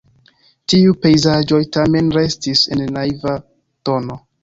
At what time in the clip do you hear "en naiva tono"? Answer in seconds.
2.77-4.23